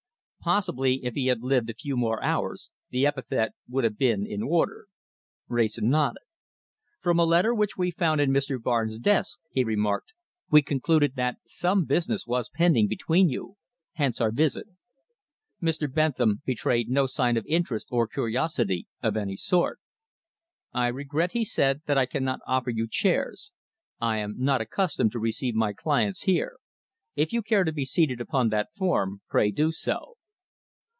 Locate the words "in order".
4.25-4.87